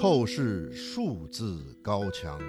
[0.00, 2.40] 透视数字高墙，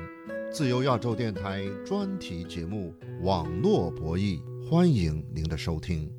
[0.54, 2.94] 自由亚洲电台专题节目
[3.26, 4.39] 《网络博弈》，
[4.70, 6.10] 欢迎您的收听。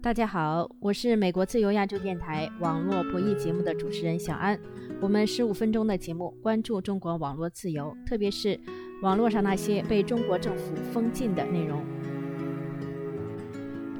[0.00, 4.56] 大家好，我是美国自由亚洲电台网络博弈节目的主持人小安。
[5.00, 8.56] 我们十五分钟的节目关注中国网络自由，特别是
[9.02, 11.84] 网络上那些被中国政府封禁的内容。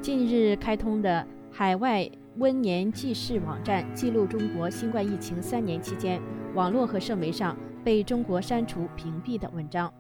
[0.01, 2.09] 近日开通的海外
[2.39, 6.21] 温年记事网站，记录中国新冠疫情三年期间
[6.55, 9.91] 网络和社媒上被中国删除、屏蔽的文章。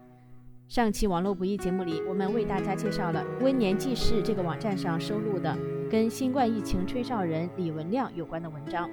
[0.69, 5.57] 上期网络不易节目里，我们为大家介绍了温年记事这个网站上收录的
[5.91, 8.87] 跟新冠疫情吹哨人李文亮有关的文章。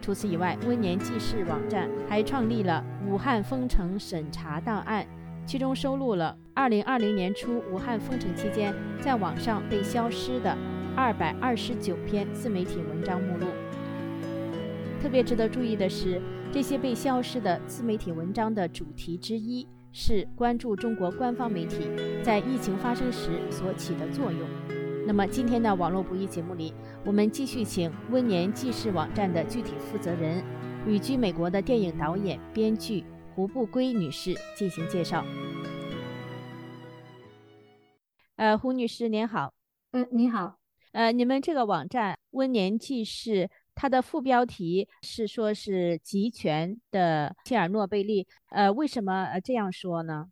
[0.00, 5.04] 除此以外，温年记事网站还创立了武汉封城审查档案，
[5.44, 10.56] 其中收录了2020年初武汉封城期间在网上被消失的
[10.96, 13.46] 229篇自媒体文章目录。
[15.00, 16.20] 特别值得注意的是，
[16.52, 19.66] 这些被消失的自媒体文章的主题之一。
[19.96, 21.88] 是关注中国官方媒体
[22.20, 24.40] 在疫情发生时所起的作用。
[25.06, 26.74] 那么今天的网络不易节目里，
[27.04, 30.42] 我们继续请温年记事网站的具体负责人、
[30.84, 33.04] 旅居美国的电影导演、编剧
[33.36, 35.24] 胡不归女士进行介绍。
[38.34, 39.52] 呃，胡女士您好。
[39.92, 40.63] 嗯，你好。
[40.94, 43.50] 呃，你们这个网站温年记事。
[43.76, 50.28] 它的副标题是说是集权的切尔诺贝利，呃，为什么这样说呢？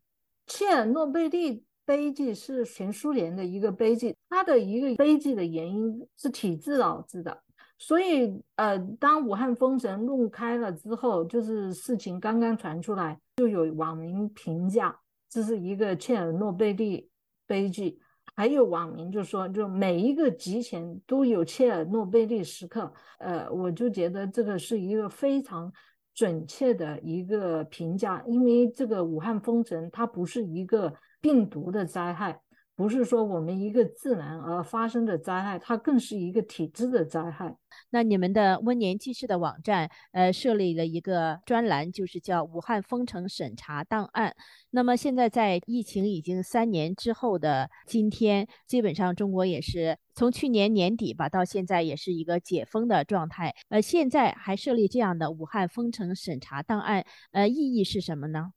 [0.47, 7.43] 切尔诺贝利悲剧是全苏联的一个悲剧，它的一个悲剧的原因是体制导致的，
[7.79, 14.97] 所以呃，当武汉封城弄开了之后，就是事情刚刚传出来，就有网民评价
[15.29, 17.11] 这是一个切尔诺贝利
[17.45, 17.99] 悲剧。
[18.35, 22.93] 还有网民就说，就每一个集前都有切尔诺贝利时刻。
[23.19, 25.73] 呃，我就觉得这个是一个非常
[26.15, 32.42] 准确的一个评价，因为这个武汉封城它不是一个病毒的灾害。
[32.75, 37.57] 不是说我们一个自然而发生的灾害，它更是一个体制的灾害。
[37.91, 44.35] 那你们的温年记事的网站，呃，设立了一个专栏，就是叫“武汉封城审查档案”。
[44.73, 53.55] 那么现在在疫情已经三年之后的今天，基本上中国也是从去年年底吧，到现在也是一个解封的状态。
[53.69, 58.53] 呃，现在还设立这样的“武汉封城审查档案”，呃，意义是什么呢？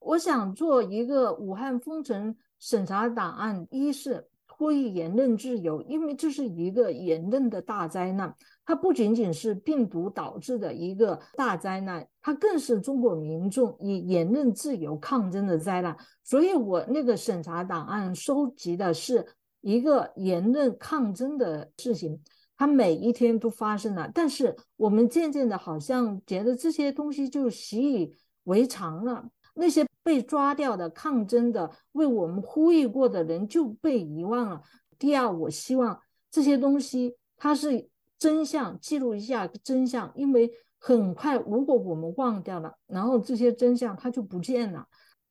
[0.00, 2.36] 我想做一个武汉封城。
[2.64, 15.94] 审查档案，一是呼吁言论自由，因为这是一个言论的大灾难，它不仅仅是病毒导致的一个大灾难，它更是中国民众以言论自由抗争的灾难。
[16.22, 19.26] 所以，我那个审查档案收集的是
[19.60, 22.18] 一个言论抗争的事情，
[22.56, 28.14] 它每一天都发生了，但是我们渐渐的，好像觉得这些东西就习以
[28.44, 29.28] 为常了。
[29.54, 34.62] 那些被抓掉的、抗争的、为我们呼吁过的人就被遗忘了。
[34.98, 36.00] 第二，我希望
[36.30, 37.88] 这些东西它是
[38.18, 44.86] 真相，记录一下真相，因为很快如果我们忘掉了，然后这些真相它就不见了。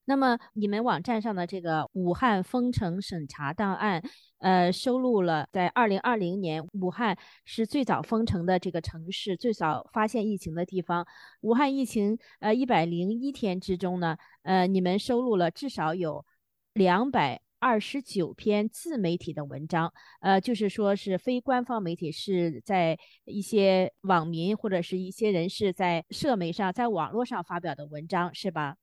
[0.06, 4.03] 那么，你们网站上的这个武汉封城审查档案，
[4.44, 11.08] 呃，收录了在二零二零年武汉是最早封城的这个城市，最早发现疫情的地方。
[11.42, 16.26] 武汉疫情呃一百零一天之中呢，呃，你们收录了至少有
[16.74, 28.76] 两百二十九篇自媒体的文章，呃，就是说是非官方媒体是在一些网民或者是一些人士在社媒上、在网络上发表的文章，是吧？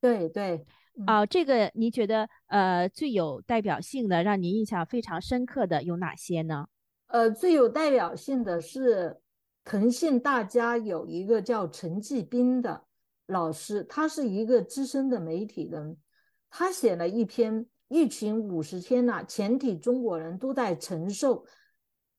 [0.00, 0.64] 对对，
[1.06, 6.66] 啊，这个你觉得呃最有代表性的，让您印象非常深刻的有哪些呢？
[7.06, 9.20] 呃，最有代表性的是
[9.64, 12.84] 腾讯大家有一个叫陈继斌的
[13.26, 15.96] 老师，他是一个资深的媒体人，
[16.50, 21.44] 他写了一篇《疫情五十天了，全体中国人都在承受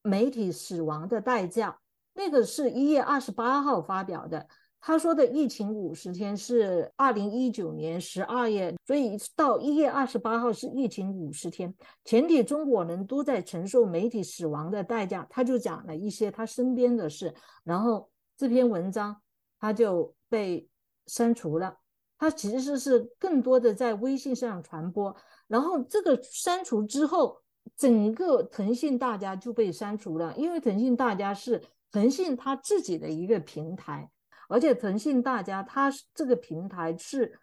[0.01, 1.72] 媒体死亡的代价》，
[2.13, 4.48] 那个是一月二十八号发表的。
[4.83, 11.72] 他说的疫情五十天是二零一九年十二月，所以到一月二十八号是疫情五十天，
[12.04, 15.25] 全体中国人都在承受媒体死亡的代价。
[15.30, 17.31] 他就讲了一些他身边的事，
[17.63, 19.22] 然后这篇文章
[19.60, 20.68] 他就被
[21.06, 21.77] 删除了。
[22.18, 25.16] 他其实是更多的在微信上传播，
[25.48, 27.38] 然后这个删除之后，
[27.77, 31.62] 整个腾讯大家就被删除了，因为腾讯大家是
[31.92, 34.10] 腾讯他自己的一个平台。
[34.51, 37.39] 而且腾讯大家，它这个平台是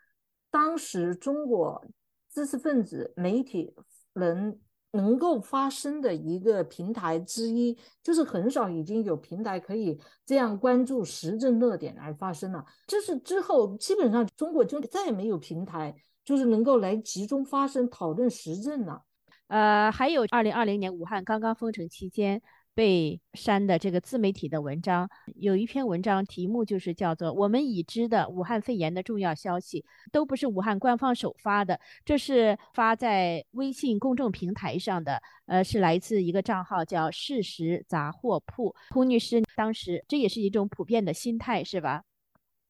[0.50, 1.82] 当时中国
[2.30, 3.74] 知识分子、媒体
[4.12, 4.58] 能
[4.92, 12.64] 能够发声的一个平台之一，就是很少已经有平台可以这样关注时政热点来发声了。
[12.86, 15.94] 这是之后基本上中国就再也没有平台，
[16.24, 19.02] 就是能够来集中发声讨论时政了。
[19.48, 22.42] 呃，还有二零二零年武汉刚刚封城期间。
[22.78, 38.72] 被删的这个自媒体的文章，有一篇文章题目就是叫做“我们已知的武汉肺炎的重要消息都不是武汉官方首发的”，这是发在微信公众平台上的，呃，是来自一个账号叫“事实杂货铺”。
[38.94, 42.04] 胡女士，当时这也是一种普遍的心态，是吧？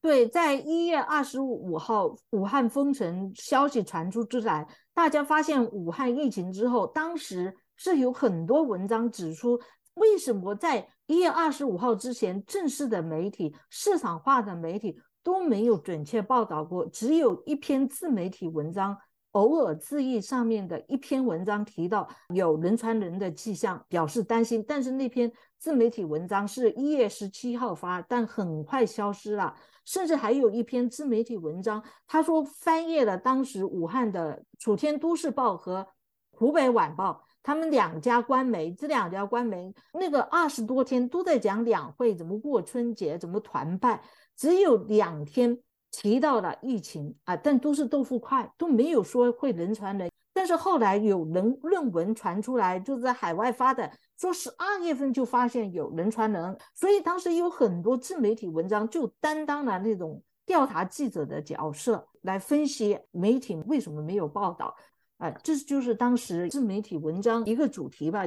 [0.01, 9.59] 对，在一月二十五号武汉封城消息传出之来，大家发现武汉疫情之后，当时是有很多文章指出。
[9.99, 16.85] 为什么在一月二十五号之前，正式的媒体、市场化的媒体都没有准确报道过？
[16.87, 18.97] 只有一篇自媒体文章，
[19.31, 24.63] 偶尔自译上面的一篇文章提到有人传人的迹象，表示担心。
[24.65, 29.53] 但是那篇自媒体文章是一月十七号发，但很快消失了。
[29.83, 35.81] 甚至还有一篇自媒体文章，他说翻页了当时武汉的《楚天都市报》和
[36.31, 37.25] 《湖北晚报》。
[37.41, 44.01] 他们两家官媒，这两家官媒那个二十多天都在讲两会怎么过春节，怎么团拜，
[44.35, 45.57] 只有两天
[45.91, 50.09] 提到了疫情啊，但都是豆腐块，都没有说会人传人。
[50.31, 64.73] 但是后来有人论文传出来，就是在海外发的，说十二月份就发现有人传人，所以当时有很多自媒体文章就担当了那种调查记者的角色，来分析媒体为什么没有报道。
[65.19, 68.25] 哎，这就是当时自媒体文章一个主题吧。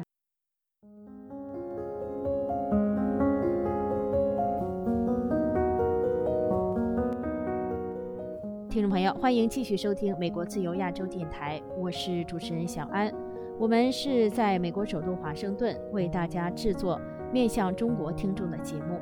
[8.68, 13.10] 听众朋友，欢迎继续收听美国自由亚洲电台，我是主持人小安。
[13.58, 17.00] 我们是在美国首都华盛顿为大家制作
[17.32, 19.00] 面向中国听众的节目。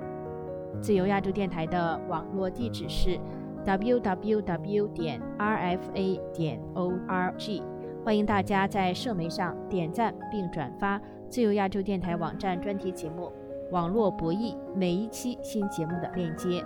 [0.81, 3.19] 自由亚洲电台的网络地址是
[3.67, 7.61] www 点 rfa 点 org。
[8.03, 10.99] 欢迎大家在社媒上点赞并转发
[11.29, 13.31] 自由亚洲电台网站专题节目
[13.71, 16.65] 《网络博弈》每一期新节目的链接。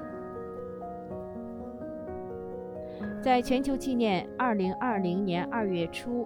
[3.21, 6.25] 在全球纪念二零二零年二月初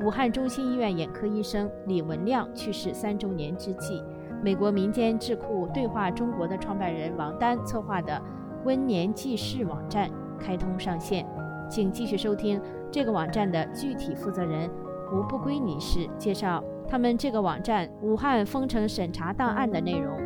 [0.00, 4.02] 武汉中心医院眼科医生李文亮去世三周年之际，
[4.42, 8.20] 美国民间智库对话中国的创办人王丹策划的
[8.66, 11.24] “温年记事”网站开通上线，
[11.70, 12.60] 请继续收听。
[12.90, 14.68] 这个网站的具体负责人
[15.08, 20.16] 胡不归女士介绍他们这个网站武汉封城审查档案的内容。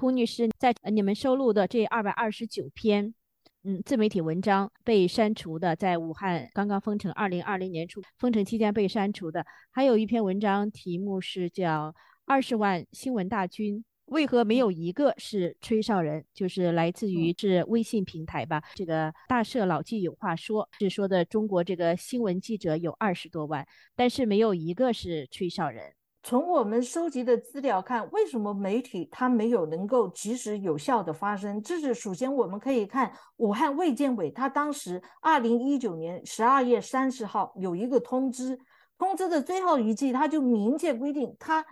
[0.00, 3.14] 胡女士在你们收录的这二百二十九篇
[3.62, 11.90] 嗯自媒体文章被删除的，在武汉刚刚封城二零二零年初封城期间被删除的，还有一篇文章题目是叫
[12.24, 13.78] 《二十万新闻大军》。
[14.06, 16.24] 为何没有一个是吹哨人？
[16.34, 18.62] 就是来自于是微信平台吧。
[18.74, 23.66] 这个大社老纪有话说，是说的中国这个新闻记者有二十多万，
[23.96, 25.94] 但是没有一个是吹哨人。
[26.24, 31.60] 从我们收集的资料看，为什么媒体它没有能够及时有效的发声？
[31.62, 38.58] 这是首先我们可以看武汉卫健委，他当时二零一九年十二月三十号有一个通知，
[38.98, 41.64] 通知的最后一句，他就明确规定他。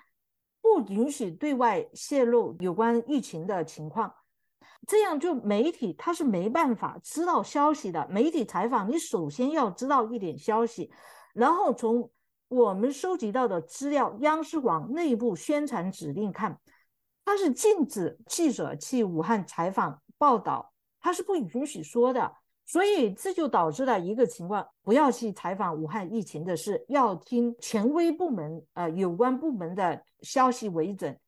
[0.63, 4.15] 不允许对外泄露有关疫情的情况，
[4.87, 8.07] 这样就媒体他是没办法知道消息的。
[8.09, 10.91] 媒体采访，你首先要知道一点消息，
[11.33, 12.11] 然后从
[12.49, 16.61] 我们收集到的资料，央视网内部宣传指令看，
[17.25, 22.37] 它是禁止记者去武汉采访报道，它是不允许说的。
[22.71, 31.19] 所以这就导致了一个情况：不要去采访武汉疫情的事，要听权威部门、呃有关部门的消息为准。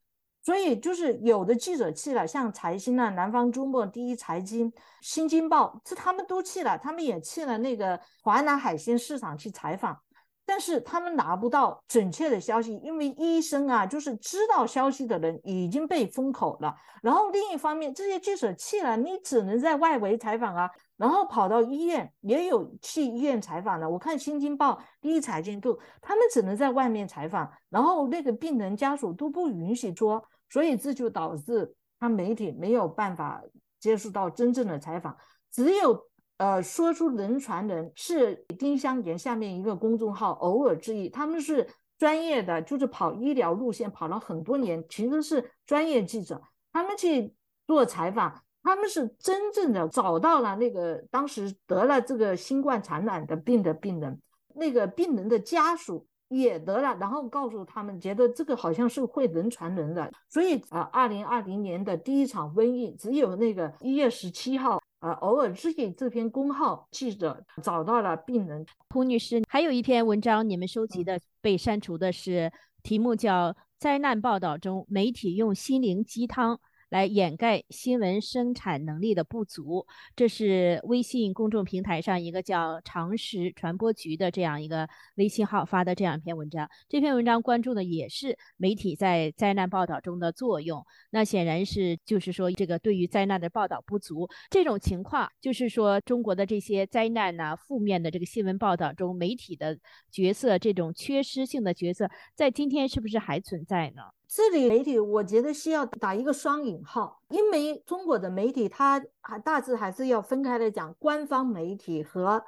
[0.41, 9.99] 所以就是有的记者去了，像财新啊、南方周末、第一财经、新京报，这他们都去了，他们也去了那个华南海鲜市场去采访。
[10.45, 16.75] 但是他们拿不到准确的消息，因为医生啊，就是知道消息的人已经被封口了。
[17.01, 20.71] 然后另一方面，这些记者去了，你只能在外围采访啊。
[20.97, 23.89] 然后跑到医院，也有去医院采访的。
[23.89, 33.43] 我看《新京报》第一财经度，他们只能在外面采访，然后那个病人家属都不允许说，所以这就导致他媒体没有办法
[33.81, 35.17] 接触到真正的采访，
[35.51, 36.07] 只有。
[36.43, 41.65] 呃，说出人传人是丁香园下面一个公众号偶尔之意，他们是
[41.97, 47.33] 专业的，就是跑医疗路线跑了很多年，其实是专业记者，他们去
[47.69, 54.21] 做采访，他们是真正的找到了那个当时得了这个新冠传染的病的病人，
[54.57, 68.65] 那个病人的家属也得了，然后告诉他们，觉得这个好像是会人传人的，所以啊，二零二零年的第一场瘟疫，只有那个一月十七号，呃，偶尔自己这篇公号记者找到了病人。
[68.89, 72.53] 胡女士，还有一篇文章你们收集的被删除的是
[72.85, 76.55] 题目叫《灾难报道中媒体用心灵鸡汤》。
[76.93, 86.69] 来掩盖新闻生产能力的不足，这是微信公众平台上一个叫“常识传播局”的这样一个微信号发的这样一篇文章。
[86.91, 90.85] 这篇文章关注的也是媒体在灾难报道中的作用。
[91.09, 99.79] 那显然是就是说，这个对于灾难的报道不足这种情况，就是说中国的这些灾难呐、负面的这个新闻报道中，媒体的
[100.11, 104.03] 角色这种缺失性的角色，在今天是不是还存在呢？
[104.35, 112.43] 这里媒体，我觉得需要打一个双引号，因为中国的媒体，它还大致还是要分开来讲，官方媒体和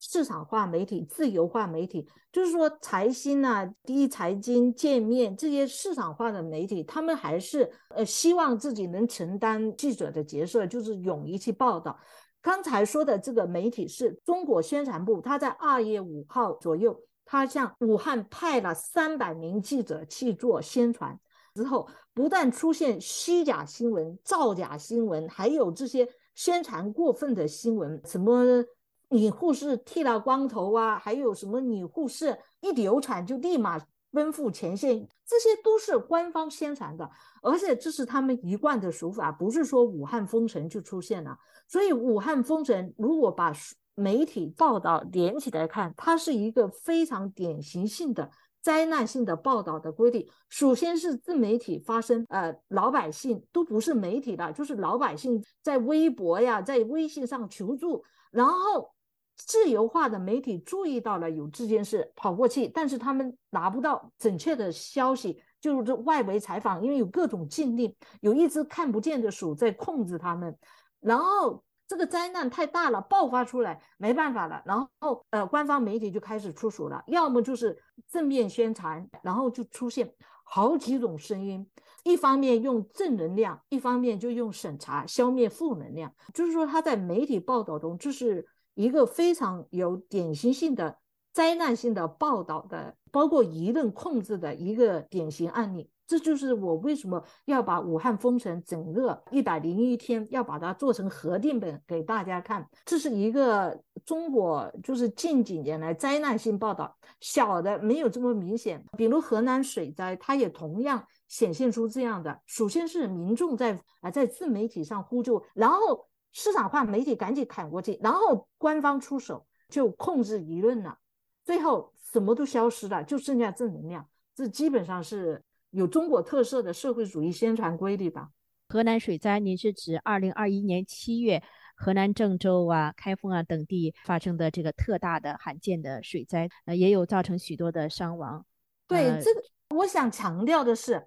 [0.00, 2.04] 市场化媒体、自由化媒体。
[2.32, 11.96] 就是说，财新啊、第一财经、界面这些市场化的媒体，他们还是呃希望自己能承担记者的角色，就是勇于去报道。
[12.42, 17.00] 刚才说的这个媒体是中国宣传部，他在二月五号左右。
[17.30, 21.16] 他向武汉派了三百名记者去做宣传，
[21.54, 28.64] 之后不但出现虚假新闻、造假新闻，还有这些宣传过分的新闻，什么
[29.10, 37.08] 女护士剃了光头啊，还有什么女护士一流产就立马奔赴前线，这些都是官方宣传的，
[37.42, 41.38] 而且这是他们一贯的手法，不是说武汉封城就出现了。
[41.68, 43.52] 所以武汉封城如果把
[43.94, 48.30] 媒体报道连起来看，它是一个非常典型性的
[48.62, 50.26] 灾难性的报道的规定。
[50.48, 58.90] 首先是自媒体发生，呃，老百姓都不是媒体的，就是老百姓在微博呀、在微信上求助，然后
[59.36, 70.56] 自由化的媒体注意到了有这件事，跑过去，但是他们拿不到准确的消息，就是外围采访，因为有各种禁令，有一只看不见的手在控制他们，
[71.00, 71.62] 然后。
[71.90, 81.68] 这个灾难太大了，爆发出来没办法了，然后呃，官方媒体就开始出手了，要么就是正面宣传，然后就出现好几种声音，
[82.04, 90.98] 一方面用正能量，一方面就用审查消灭负能量，就是说他在媒体报道中，这是一个非常有典型性的
[91.32, 95.90] 灾难性的报道的，包括舆论控制的一个典型案例。
[96.10, 102.68] 这就是我为什么要把武汉封城整个一百零一天要把它做成核定本给大家看。
[102.84, 112.40] 这是一个中国就是近几年来灾难性报道，小的没有这么明显，比如河南水灾，它也同样显现出这样的。
[112.44, 120.98] 首先是民众在啊在自媒体上呼救，然后市场化媒体赶紧砍过去，然后官方出手就控制舆论了，
[121.44, 124.04] 最后什么都消失了，就剩下正能量。
[124.34, 125.40] 这基本上是。
[125.70, 128.30] 有中国特色的社会主义宣传规律吧。
[128.68, 131.42] 河南水灾，您是指二零二一年七月
[131.74, 138.44] 河南郑州啊、开封啊等地发生的这个特大的罕见的水灾，呃，也有造成许多的伤亡。
[138.86, 139.42] 对这个，
[139.76, 141.04] 我想强调的是，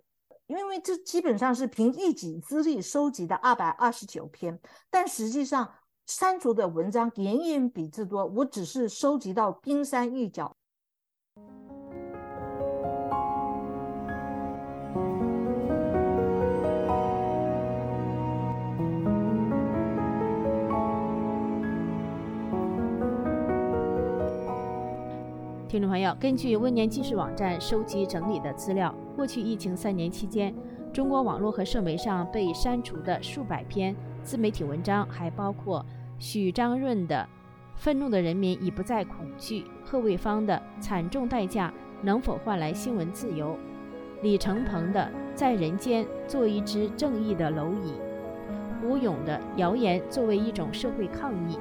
[0.48, 5.74] 因为这基本上是凭一己之力收集的二百二十九篇，但实际上
[6.06, 8.26] 删除的文章远远比之多。
[8.26, 10.56] 我只是收集到冰山一角。
[25.74, 30.54] 听众朋友，根据温年纪事网站收集整理的资料，过去疫情三年期间，
[30.94, 35.84] 中国网络和社媒上被删除的数百篇自媒体文章，还包括
[36.20, 37.28] 许章润的
[37.82, 43.54] 《愤怒的人民已不再恐惧》，贺卫方的《惨重代价能否换来新闻自由》，
[44.22, 45.02] 李承鹏的
[45.34, 47.94] 《在人间做一只正义的蝼蚁》，
[48.88, 51.56] 吴勇的《谣言作为一种社会抗议》，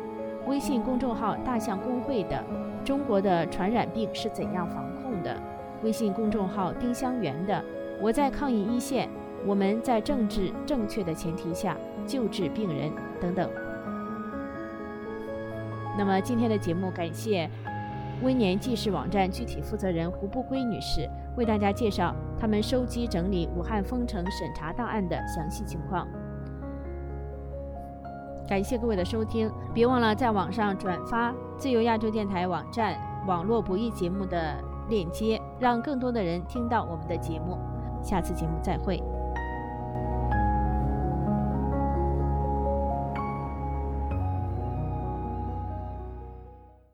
[0.47, 2.43] 微信公众号“大象公会”的。
[2.85, 5.37] 中国的传染病是怎样防控的？
[5.85, 7.65] 微信公众号丁香园的
[8.03, 9.09] “我在抗疫一线”，
[9.47, 13.49] 我们在政治正确的前提下救治病人等等。
[15.97, 17.49] 那么今天的节目，感谢
[18.23, 26.09] 微年纪事网站具体负责人胡不归女士为大家介绍他们收集整理武汉封城审查档案的详细情况。
[28.49, 34.57] 感谢各位的收听，别忘了在网上转发自由亚洲电台网站网络不易节目的
[34.89, 37.57] 链接，让更多的人听到我们的节目。
[38.03, 39.03] 下次节目再会。